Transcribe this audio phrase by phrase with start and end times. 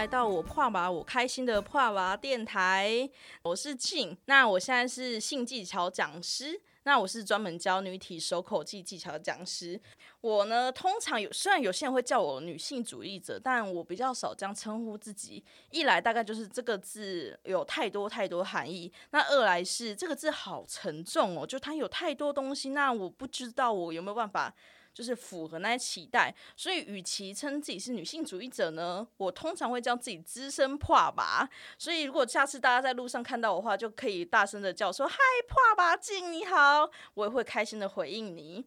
[0.00, 3.06] 来到我跨娃我开心的跨娃电台，
[3.42, 4.16] 我是静。
[4.24, 9.78] 那我现在是性技巧讲师，那我是专门教女体手口技技巧的讲师。
[10.22, 15.44] 我呢，通常有虽然有些人会叫我女性主义者，但我比较少这样称呼自己。
[15.70, 24.54] 一来大概就是这个字有太多太多含义，那二来是这个字好沉重哦，就它有太多东西，那我不知道我有没有办法。
[25.00, 31.48] 就是符合那些期待，所以与其称自己是女性主义者呢，我通常会叫自己资深破吧。
[31.78, 35.16] 所以如果下次大家在路上看到我的话，就可以大声的叫说“嗨，
[35.48, 38.62] 破吧静你好”，我也会开心的回应你。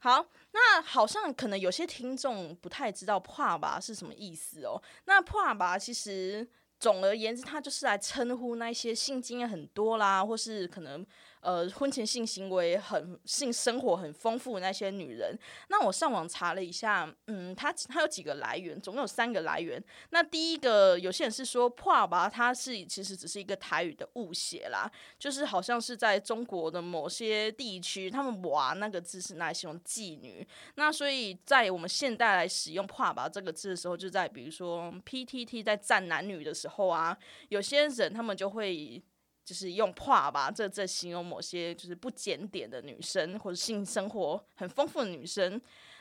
[0.00, 4.82] 好，那好像可能有些听众不太知道“破吧”是什么意思哦。
[5.04, 6.44] 那“破吧”其实
[6.80, 11.06] 总而言之，它就是来称呼那些性经验很多啦，或是可能。
[11.46, 19.80] 呃，婚前性行为很性生活很丰富的那些女人，那我上网查了一下，嗯，它它有几个来源，总共有三个来源。
[20.10, 30.44] 那第一个，有些人是说破吧，它是其实只是一个台语的误写啦，就是好像是在中国的某些地区，他们哇那个字是拿来形容妓女。
[30.74, 37.16] 那所以在我们现代来使用破吧这个字的时候，就在比如说 PTT 在站男女的时候啊，
[37.50, 39.00] 有些人他们就会。
[39.46, 45.58] 就是用破吧，这这形容某些就是不检点的女生，或者性生活很丰富的女生。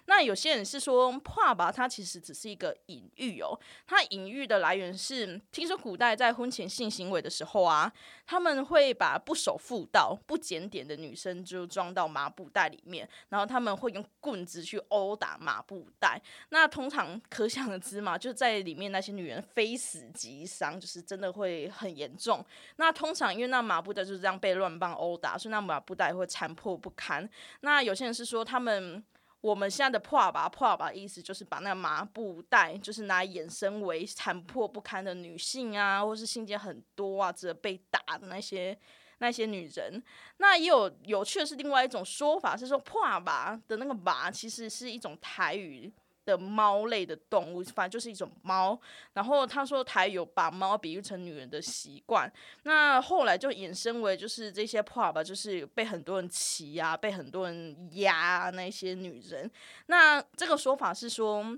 [0.08, 3.60] 那有些人是说怕吧，它其实只是一个隐喻哦。
[3.88, 7.92] 它隐喻的来源是，听说古代在婚前性行为的时候啊，
[8.28, 16.22] 他们会把不守妇道、不检点的女生就装到麻布袋里面，然后他们会用棍子去殴打麻布袋。
[16.50, 22.46] 那通常可想而知嘛，就在里面那些女人非死即伤，就是真的会很严重。
[22.76, 27.30] 那通常因为那麻布袋就是这样被乱棒殴打，所以那麻布袋会残破不堪。
[27.62, 29.04] 那有些人是说他们。
[29.42, 38.76] 我们现在的破吧破吧意思就是把那麻布袋，就是拿衍生为残破不堪的女性啊，或是性间很多啊，这被打的那些
[39.20, 40.02] 那些女人。
[40.38, 45.94] 那也有有趣的是，另外一种说法是说破吧的那个吧，其实是一种台语。
[46.26, 48.80] 的猫类的动物，反正就是一种猫。
[49.14, 52.32] 然后他说他有把猫比喻成女人的习惯，
[52.64, 59.50] 那后来就衍生为就是这些 pro 吧，就是被很多人骑啊，被很多人压那些女人。
[59.86, 61.58] 那这个说法是说。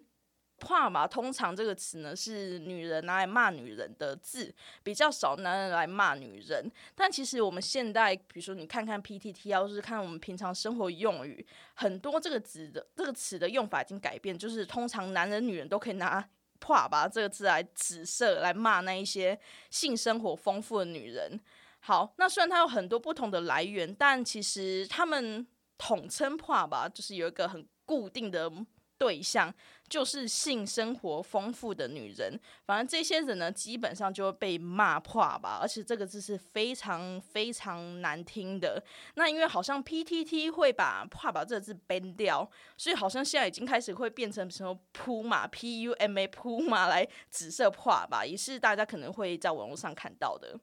[0.59, 6.71] 怕嘛，通常这个词呢是女人拿来骂女人的字，比较少男人来骂女人。
[6.95, 11.45] 但其实我们现代，比如说你看看 PTT，要是看我们平常生活用语，
[11.75, 16.27] 很多这个词的这个词的用法已经改变，就是通常男人女人都可以拿
[16.59, 19.39] “怕吧”这个字来指涉来骂那一些
[19.69, 21.39] 性生活丰富的女人。
[21.81, 25.45] 好，那虽然它有很多不同的来源，但其实他们
[25.77, 28.51] 统称“怕吧”，就是有一个很固定的。
[28.97, 29.53] 对象
[29.87, 38.83] 就是性生活丰富的女人，反正这些人呢，基本上就会被骂破吧，而且这个字是非常非常难听的。
[39.15, 50.59] 那因为好像 PTT 会把破吧这个字 ban 掉，所以好像现在已经开始会变成什么铺马 P U M A 铺马来紫色破吧，也是大家可能会在网络上看到的。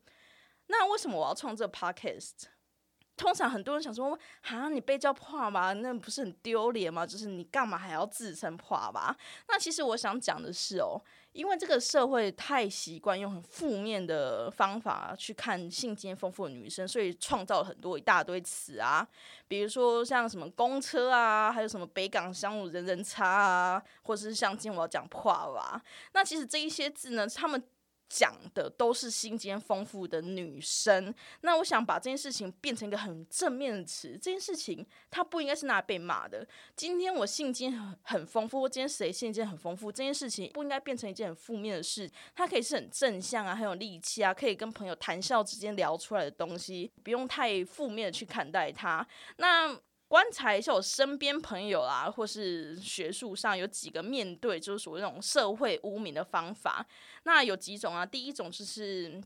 [0.67, 2.54] 那为什么我要创这 Podcast？
[3.17, 7.07] 通常很多人想说，哈，你被叫破吧，那不是很丢脸吗？
[7.07, 9.17] 就是你干嘛还要自称破吧？
[9.49, 11.01] 那其实我想讲的是哦，
[11.33, 19.07] 因为这个社会太习惯用很负面的方法去看性经验丰富的女生，所以创造了很多一大堆词啊，
[19.47, 25.81] 比如说像什么公车啊，还有什么北港商务人人差啊，或者是像今天我要讲破吧。
[26.13, 27.63] 那其实这一些字呢，他们。
[28.09, 34.13] 讲的都是心间丰富的女生，那我想把这件事情变成一个很正面的词。
[34.13, 36.47] 这件事情它不应该是拿来被骂的。
[36.77, 42.11] 今天我性间很很丰富，今天谁性间很丰富，这件事情不应该变成一件很负面的事。
[42.35, 49.07] 它可以是很正向啊，很有力气啊，可以跟朋友谈笑之间聊出来的东西，不用太负面的去看待它。
[49.39, 49.79] 那。
[50.07, 56.87] 观察一下我身边朋友啊，或是学术上有几个面对就是属于那种社会污名的方法。
[57.25, 58.07] 那有几种啊？
[58.07, 59.21] 第一种就是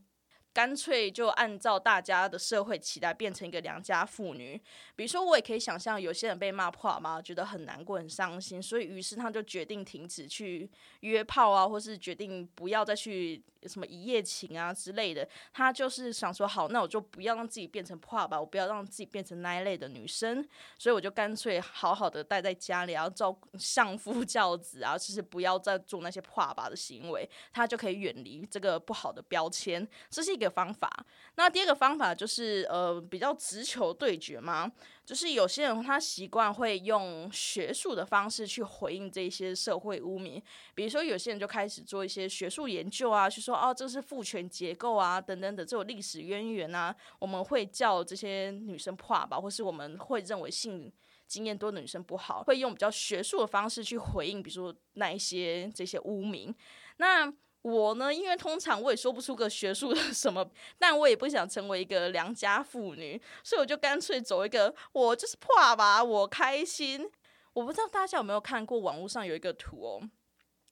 [0.51, 4.59] 干脆就按照大家的社会期待变成一个良家妇女。
[4.95, 10.67] 比如说，我也可以想象有些人被骂破嘛，觉得很难过、很伤心，所以于是他就决定停止去
[11.01, 20.47] 约炮啊，或是决定不要再去什么一夜情啊之类的，他就是想说，好，那我就不要让自己变成破吧，我不要让自己变成那一类的女生，
[20.77, 31.05] 所以我就干脆好好的待在家里，然后照 相夫教子啊，就是不要再做那些破吧的行为，他就可以远离这个不好的标签，这是一个方法。
[31.35, 34.71] 那第二个方法就是呃，比较直球对决嘛。
[35.05, 40.39] 就是有些人他习惯会用学术的方式去回应这些社会污名，
[40.75, 50.91] 比如说有些人就开始做一些学术研究啊，去说哦这是父权结构啊等等的这种历史渊源啊，我们会叫这些女生破吧，或是我们会认为性
[51.27, 56.55] 经验多的女生不好，会用比较学术的方式去回应，比如说那一些这些污名，
[56.97, 57.33] 那。
[57.61, 67.05] 我呢，因为通常我也说不出个学术的 什么，但我也不想成为一个良家妇女，所以我就干脆走一个，我就是破吧，我开心。
[67.51, 70.09] 我不知道大家有没有看过网络上有一个图哦，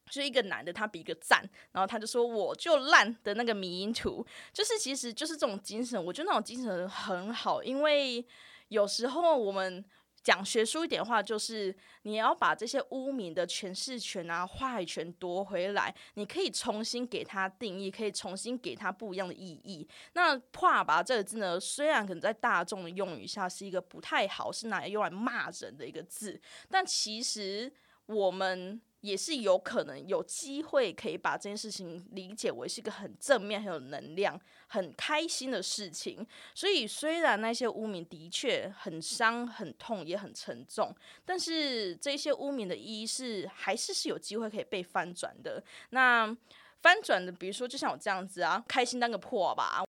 [0.10, 8.26] 是一个男的他比一个赞，然后他就说我就烂的那个迷因图，就是其实就是这种精神，我觉得那种精神很好，因为
[8.70, 9.86] 有时候我们。
[10.24, 19.88] 讲学术一点话，就是你要把这些污名的诠释权啊、话语权夺回来，你可以重新给他定义，可以重新给他不一样的意义。
[20.16, 26.38] 那“话吧”这个字呢，虽然可能在大众的用语下是一个不太好，是拿来用来骂人的一个字，
[26.70, 27.72] 但其实
[28.08, 28.82] 我们。
[29.02, 36.26] 也是有可能有机会可以把这件事情理解为是一个很正面、很有能量、很开心的事情。
[36.56, 45.64] 所以，虽然那些污名的确很伤、很痛、也很沉重，但是这些污名的意义是还是是有机会可以被翻转的。
[45.92, 46.36] 那
[46.82, 49.87] 翻转的，比如说，就像我这样子啊，开心当个破吧。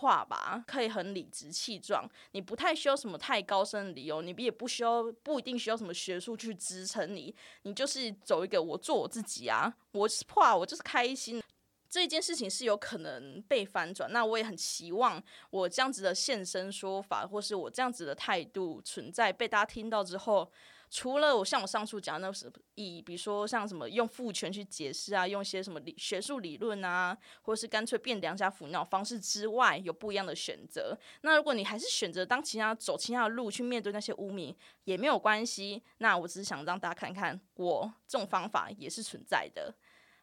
[0.00, 11.42] 话吧，可以很理直气壮，你不太需要什么太高深的理由，你也不需要不一定需要什么学术去支撑你，你就是走一个我做我自己啊，我是破，我就是开心，
[11.88, 20.50] 这件事情是有可能被反转，那我也很期望我这样子的现身说法，或是我这样子的态度存在被大家听到之后。
[20.90, 30.98] 除了我像我上述讲的那是以，比如说像什么用父权去解释啊，用一些什么理学术理论啊，或者是干脆变良家妇那种方式之外，有不一样的选择。
[31.22, 34.54] 那如果你还是选择当其他走其他的路去面对那些污名，
[34.84, 35.80] 也没有关系。
[35.98, 39.72] 那我只是想让大家看看，我这种方法也是存在的。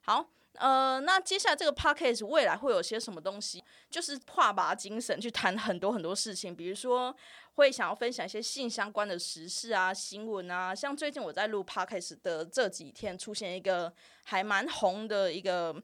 [0.01, 0.29] 好。
[0.57, 3.63] 呃，那接下来这个 podcast 未来会有些什么东西？
[3.89, 7.15] 就是跨拔精神去谈很多很多事情，比如说
[7.55, 10.73] 会想要分享一些性相关的时事啊、新闻啊。
[10.73, 13.93] 像最近我在录 podcast 的这几天，出现一个
[14.25, 15.75] 还蛮红的一个。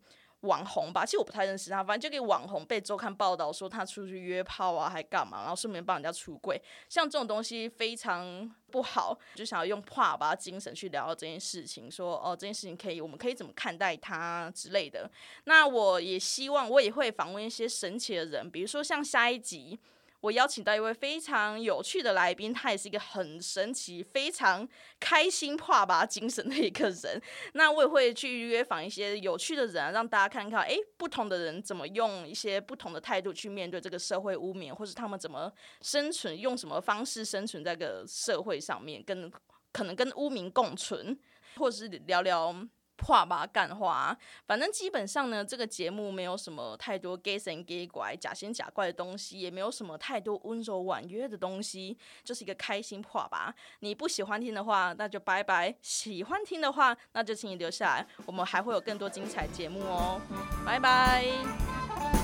[0.44, 15.10] 网红吧，其实我不太认识他，反正就给网红被周刊报道说他出去约炮啊，还干嘛，然后顺便帮人家出柜，像这种东西非常不好，就想要用话把精神去聊这件事情，说哦这件事情可以，我们可以怎么看待他之类的。
[15.46, 19.80] 那我也希望我也会访问一些神奇的人，比如说像下一集。
[20.24, 24.66] 我邀请到一位非常有趣的来宾，他也是一个很神奇、非常
[24.98, 27.22] 开心、跨拔精神的一个人。
[27.56, 39.30] 那我也会去约访一些有趣的人，让大家看看，哎，不同的人怎么用一些不同的态度去面对这个社会污名，或是他们怎么生存，用什么方式生存在个社会上面，跟
[39.74, 41.20] 可能跟污名共存，
[41.58, 42.56] 或是聊聊。
[43.04, 44.18] 话吧，干话，
[44.48, 53.54] 反正基本上呢，这个节目没有什么太多 gay 神 gay 怪、假仙假怪的东西，也没有什么太多温柔婉约的东西，就是一个开心话吧。
[53.82, 60.22] 你不喜欢听的话，那就拜拜；喜欢听的话，那就请你留下来，我们还会有更多精彩节目哦，
[60.66, 62.23] 拜拜。